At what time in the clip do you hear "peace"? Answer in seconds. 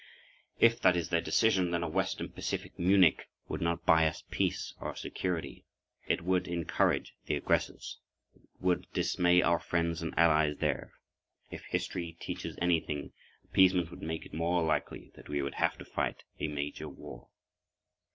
4.31-4.73